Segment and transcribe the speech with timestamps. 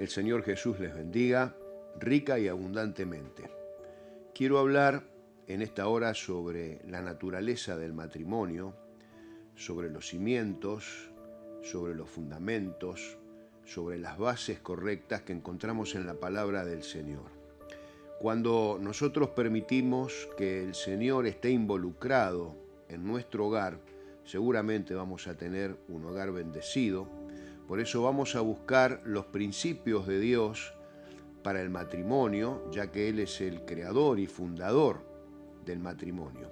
[0.00, 1.54] El Señor Jesús les bendiga
[1.98, 3.50] rica y abundantemente.
[4.34, 5.02] Quiero hablar
[5.46, 8.74] en esta hora sobre la naturaleza del matrimonio,
[9.56, 11.10] sobre los cimientos,
[11.60, 13.18] sobre los fundamentos,
[13.66, 17.30] sobre las bases correctas que encontramos en la palabra del Señor.
[18.20, 22.56] Cuando nosotros permitimos que el Señor esté involucrado
[22.88, 23.78] en nuestro hogar,
[24.24, 27.19] seguramente vamos a tener un hogar bendecido,
[27.70, 30.74] por eso vamos a buscar los principios de Dios
[31.44, 35.04] para el matrimonio, ya que Él es el creador y fundador
[35.64, 36.50] del matrimonio.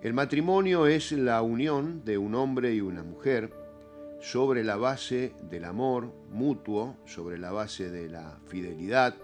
[0.00, 3.52] El matrimonio es la unión de un hombre y una mujer
[4.22, 9.16] sobre la base del amor mutuo, sobre la base de la fidelidad,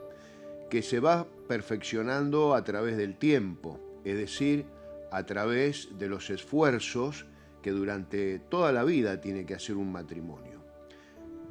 [0.69, 4.67] que se va perfeccionando a través del tiempo, es decir,
[5.11, 7.25] a través de los esfuerzos
[7.63, 10.56] que durante toda la vida tiene que hacer un matrimonio.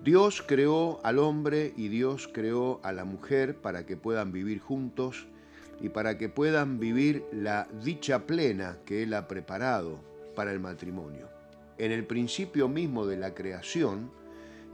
[0.06, 5.26] Dios creó al hombre y Dios creó a la mujer para que puedan vivir juntos
[5.82, 9.98] y para que puedan vivir la dicha plena que Él ha preparado
[10.36, 11.28] para el matrimonio.
[11.80, 14.12] En el principio mismo de la creación,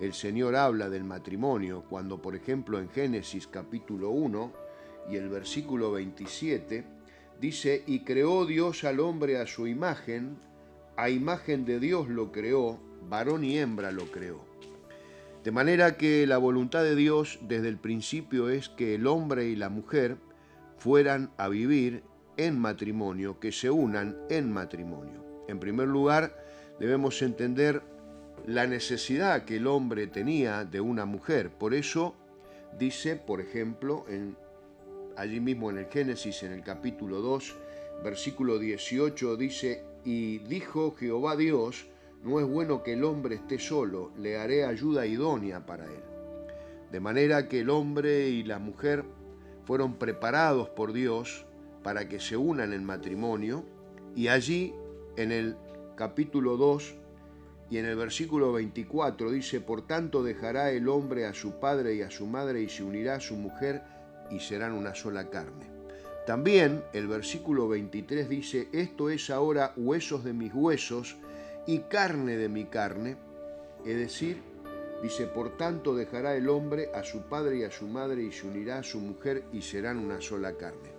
[0.01, 4.51] el Señor habla del matrimonio cuando, por ejemplo, en Génesis capítulo 1
[5.11, 6.83] y el versículo 27,
[7.39, 10.35] dice, y creó Dios al hombre a su imagen,
[10.97, 14.50] a imagen de Dios lo creó, varón y hembra lo creó.
[15.43, 19.55] De manera que la voluntad de Dios desde el principio es que el hombre y
[19.55, 20.17] la mujer
[20.77, 22.03] fueran a vivir
[22.37, 25.25] en matrimonio, que se unan en matrimonio.
[25.47, 26.35] En primer lugar,
[26.79, 27.81] debemos entender
[28.45, 31.49] la necesidad que el hombre tenía de una mujer.
[31.49, 32.15] Por eso
[32.77, 34.37] dice, por ejemplo, en,
[35.17, 37.55] allí mismo en el Génesis, en el capítulo 2,
[38.03, 41.87] versículo 18, dice, y dijo Jehová Dios,
[42.23, 46.03] no es bueno que el hombre esté solo, le haré ayuda idónea para él.
[46.91, 49.03] De manera que el hombre y la mujer
[49.65, 51.45] fueron preparados por Dios
[51.83, 53.63] para que se unan en matrimonio
[54.15, 54.73] y allí
[55.15, 55.55] en el
[55.95, 56.95] capítulo 2
[57.69, 62.01] y en el versículo 24 dice, por tanto dejará el hombre a su padre y
[62.01, 63.81] a su madre y se unirá a su mujer
[64.29, 65.71] y serán una sola carne.
[66.27, 71.15] También el versículo 23 dice, esto es ahora huesos de mis huesos
[71.71, 73.15] y carne de mi carne,
[73.85, 74.41] es decir,
[75.01, 78.45] dice, por tanto dejará el hombre a su padre y a su madre y se
[78.45, 80.91] unirá a su mujer y serán una sola carne.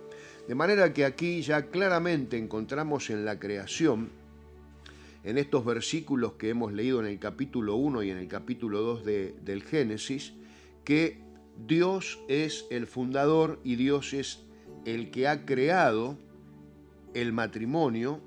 [0.47, 4.09] De manera que aquí ya claramente encontramos en la creación,
[5.23, 9.05] en estos versículos que hemos leído en el capítulo 1 y en el capítulo 2
[9.05, 10.33] de, del Génesis,
[10.83, 11.19] que
[11.67, 14.39] Dios es el fundador y Dios es
[14.85, 16.17] el que ha creado
[17.13, 18.21] el matrimonio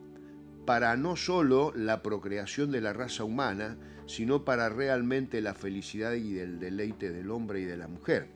[0.66, 6.38] para no solo la procreación de la raza humana, sino para realmente la felicidad y
[6.38, 8.28] el deleite del hombre y de la mujer.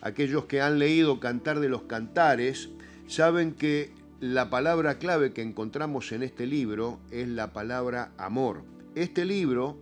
[0.00, 2.70] Aquellos que han leído Cantar de los Cantares
[3.06, 8.62] saben que la palabra clave que encontramos en este libro es la palabra amor.
[8.94, 9.76] Este libro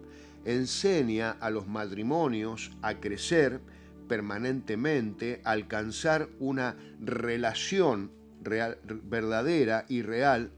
[0.45, 3.61] enseña a los matrimonios a crecer
[4.09, 8.11] permanentemente, a alcanzar una relación
[8.41, 10.51] verdadera y real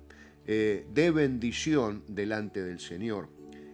[0.46, 3.28] eh, de bendición delante del Señor.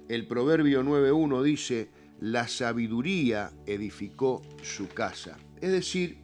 [0.09, 1.89] El Proverbio 9.1 dice,
[2.21, 5.39] la sabiduría edificó su casa.
[5.61, 6.19] Es decir,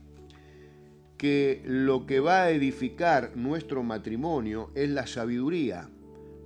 [1.17, 5.89] que lo que va a edificar nuestro matrimonio es la sabiduría,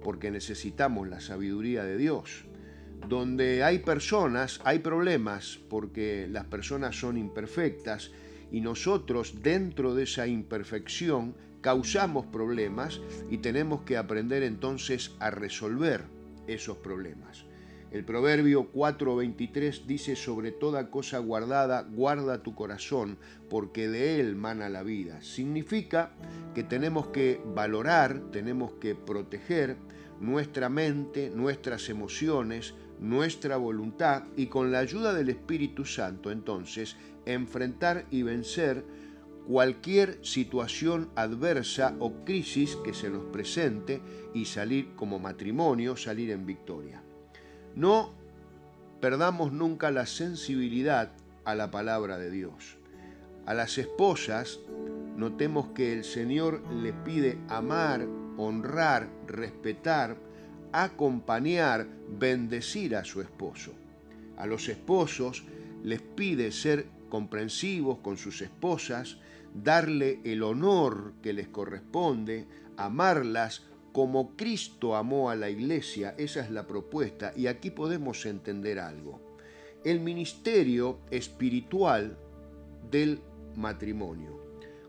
[0.02, 2.44] porque necesitamos la sabiduría de Dios.
[3.08, 8.10] Donde hay personas, hay problemas, porque las personas son imperfectas
[8.50, 16.04] y nosotros dentro de esa imperfección causamos problemas y tenemos que aprender entonces a resolver
[16.46, 17.44] esos problemas.
[17.90, 23.16] El proverbio 4:23 dice, sobre toda cosa guardada, guarda tu corazón,
[23.48, 25.22] porque de él mana la vida.
[25.22, 26.10] Significa
[26.54, 29.76] que tenemos que valorar, tenemos que proteger
[30.20, 36.96] nuestra mente, nuestras emociones, nuestra voluntad y con la ayuda del Espíritu Santo entonces
[37.26, 38.84] enfrentar y vencer
[39.48, 44.02] cualquier situación adversa o crisis que se nos presente
[44.34, 47.02] y salir como matrimonio, salir en victoria.
[47.74, 48.12] No
[49.00, 51.12] perdamos nunca la sensibilidad
[51.46, 52.76] a la palabra de Dios.
[53.46, 54.60] A las esposas
[55.16, 58.06] notemos que el Señor le pide amar,
[58.36, 60.18] honrar, respetar,
[60.72, 61.86] acompañar,
[62.18, 63.72] bendecir a su esposo.
[64.36, 65.44] A los esposos
[65.82, 69.16] les pide ser comprensivos con sus esposas,
[69.54, 72.46] darle el honor que les corresponde,
[72.76, 78.78] amarlas como Cristo amó a la iglesia, esa es la propuesta, y aquí podemos entender
[78.78, 79.20] algo.
[79.84, 82.18] el ministerio espiritual
[82.90, 83.20] del
[83.56, 84.38] matrimonio.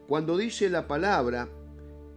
[0.07, 1.47] Cuando dice la palabra,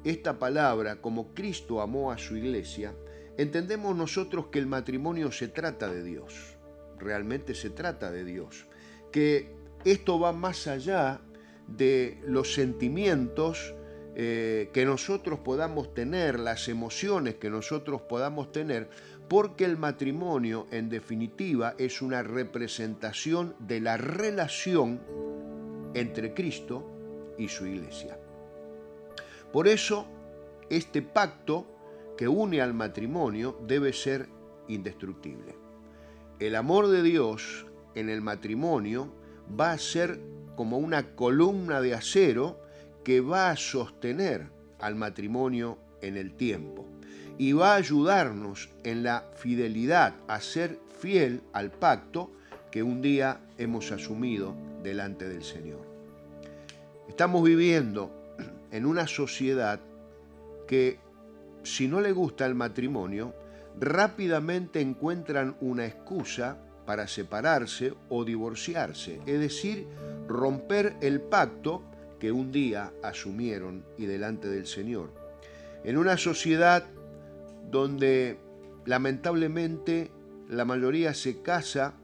[0.05, 2.95] esta palabra, como Cristo amó a su iglesia,
[3.37, 6.57] entendemos nosotros que el matrimonio se trata de Dios,
[6.99, 8.67] realmente se trata de Dios,
[9.13, 9.55] que
[9.85, 11.21] esto va más allá
[11.67, 13.75] de los sentimientos
[14.15, 18.91] eh, que nosotros podamos tener, las emociones que nosotros podamos tener,
[19.29, 25.01] porque el matrimonio en definitiva es una representación de la relación
[25.95, 28.19] entre Cristo y su iglesia.
[29.51, 30.07] Por eso,
[30.69, 31.67] este pacto
[32.17, 34.29] que une al matrimonio debe ser
[34.69, 35.55] indestructible.
[36.39, 39.13] El amor de Dios en el matrimonio
[39.59, 40.21] va a ser
[40.57, 42.61] como una columna de acero
[43.05, 46.87] que va a sostener al matrimonio en el tiempo
[47.39, 52.31] y va a ayudarnos en la fidelidad a ser fiel al pacto
[52.71, 55.81] que un día hemos asumido delante del Señor.
[57.09, 58.11] Estamos viviendo
[58.71, 59.81] en una sociedad
[60.67, 60.99] que
[61.63, 63.35] si no le gusta el matrimonio,
[63.79, 69.87] rápidamente encuentran una excusa para separarse o divorciarse, es decir,
[70.29, 71.83] romper el pacto
[72.19, 75.11] que un día asumieron y delante del Señor.
[75.85, 76.85] En una sociedad
[77.71, 78.39] donde
[78.85, 80.11] lamentablemente
[80.49, 81.95] la mayoría se casa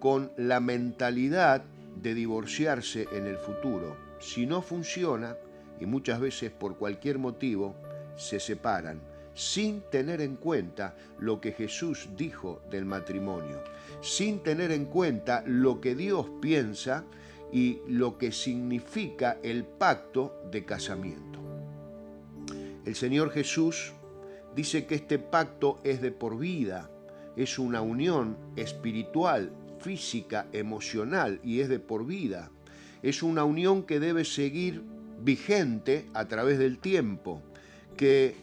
[0.00, 1.62] con la mentalidad
[1.96, 3.96] de divorciarse en el futuro.
[4.18, 5.36] Si no funciona,
[5.78, 7.74] y muchas veces por cualquier motivo,
[8.16, 9.00] se separan,
[9.34, 13.62] sin tener en cuenta lo que Jesús dijo del matrimonio,
[14.00, 17.04] sin tener en cuenta lo que Dios piensa
[17.52, 21.40] y lo que significa el pacto de casamiento.
[22.84, 23.92] El Señor Jesús
[24.54, 26.90] dice que este pacto es de por vida,
[27.36, 32.50] es una unión espiritual, física, emocional y es de por vida.
[33.02, 34.82] Es una unión que debe seguir
[35.22, 37.42] vigente a través del tiempo,
[37.96, 38.34] que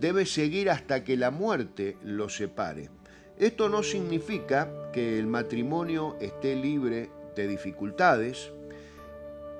[0.00, 2.90] debe seguir hasta que la muerte lo separe.
[3.38, 8.50] Esto no significa que el matrimonio esté libre de dificultades,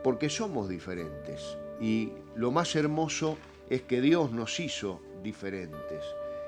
[0.06, 1.58] porque somos diferentes.
[1.81, 3.38] Y lo más hermoso
[3.69, 6.00] es que Dios nos hizo diferentes.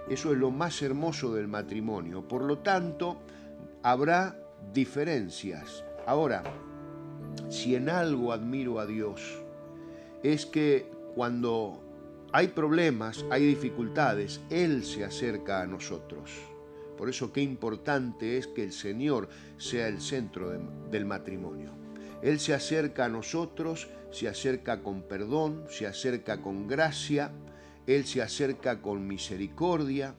[0.09, 2.23] Eso es lo más hermoso del matrimonio.
[2.23, 3.17] Por lo tanto,
[3.83, 4.39] habrá
[4.73, 5.83] diferencias.
[6.07, 6.45] Ahora,
[7.49, 9.43] si en algo admiro a Dios,
[10.23, 11.83] es que cuando
[12.31, 16.31] hay problemas, hay dificultades, Él se acerca a nosotros.
[16.97, 20.53] Por eso qué importante es que el Señor sea el centro
[20.93, 21.88] del matrimonio.
[22.23, 27.31] Él se acerca a nosotros, se acerca con perdón, se acerca con gracia,
[27.87, 30.15] Él se acerca con misericordia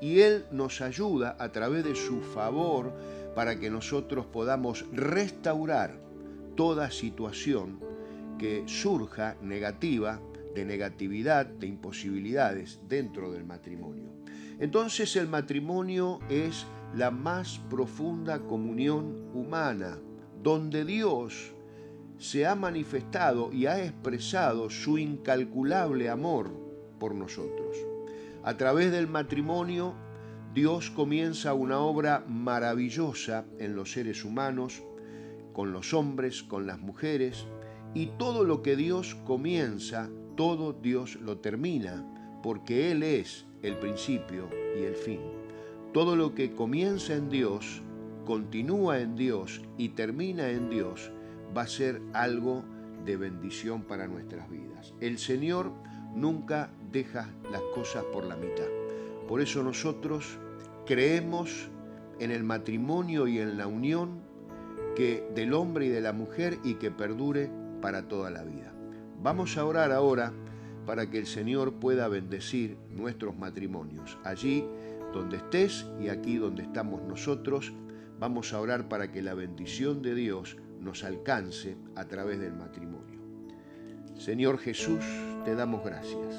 [0.00, 2.92] y Él nos ayuda a través de su favor
[3.34, 5.98] para que nosotros podamos restaurar
[6.56, 7.80] toda situación
[8.38, 10.20] que surja negativa,
[10.54, 14.04] de negatividad, de imposibilidades dentro del matrimonio.
[14.60, 19.98] Entonces el matrimonio es la más profunda comunión humana
[20.42, 21.52] donde Dios
[22.18, 26.50] se ha manifestado y ha expresado su incalculable amor
[26.98, 27.76] por nosotros.
[28.42, 29.94] A través del matrimonio,
[30.54, 34.82] Dios comienza una obra maravillosa en los seres humanos,
[35.52, 37.46] con los hombres, con las mujeres,
[37.94, 42.04] y todo lo que Dios comienza, todo Dios lo termina,
[42.42, 44.48] porque Él es el principio
[44.78, 45.20] y el fin.
[45.92, 47.82] Todo lo que comienza en Dios,
[48.28, 51.10] continúa en Dios y termina en Dios,
[51.56, 52.62] va a ser algo
[53.06, 54.92] de bendición para nuestras vidas.
[55.00, 55.72] El Señor
[56.14, 58.66] nunca deja las cosas por la mitad.
[59.26, 60.38] Por eso nosotros
[60.84, 61.70] creemos
[62.20, 64.20] en el matrimonio y en la unión
[64.94, 68.74] que del hombre y de la mujer y que perdure para toda la vida.
[69.22, 70.34] Vamos a orar ahora
[70.84, 74.18] para que el Señor pueda bendecir nuestros matrimonios.
[74.22, 74.66] Allí
[75.14, 77.72] donde estés y aquí donde estamos nosotros,
[78.18, 83.18] vamos a orar para que la bendición de Dios nos alcance a través del matrimonio.
[84.16, 85.04] Señor Jesús,
[85.44, 86.34] te damos gracias.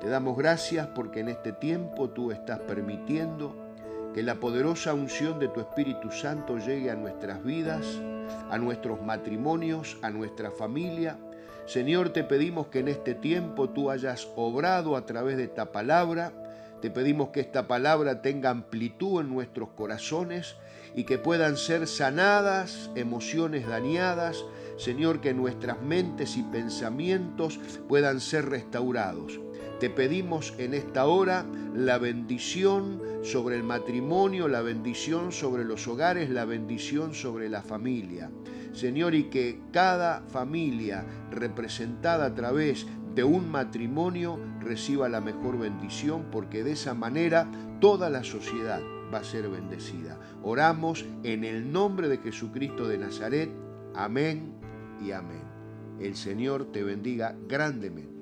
[0.00, 3.56] Te damos gracias porque en este tiempo tú estás permitiendo
[4.14, 7.84] que la poderosa unción de tu Espíritu Santo llegue a nuestras vidas,
[8.50, 11.18] a nuestros matrimonios, a nuestra familia.
[11.66, 16.32] Señor, te pedimos que en este tiempo tú hayas obrado a través de esta palabra.
[16.80, 20.56] Te pedimos que esta palabra tenga amplitud en nuestros corazones
[20.94, 24.44] y que puedan ser sanadas emociones dañadas,
[24.76, 29.40] Señor, que nuestras mentes y pensamientos puedan ser restaurados.
[29.80, 36.30] Te pedimos en esta hora la bendición sobre el matrimonio, la bendición sobre los hogares,
[36.30, 38.30] la bendición sobre la familia.
[38.72, 46.26] Señor, y que cada familia representada a través de un matrimonio reciba la mejor bendición,
[46.30, 48.80] porque de esa manera toda la sociedad
[49.12, 50.20] va a ser bendecida.
[50.42, 53.50] Oramos en el nombre de Jesucristo de Nazaret.
[53.94, 54.52] Amén
[55.00, 55.42] y amén.
[55.98, 58.15] El Señor te bendiga grandemente.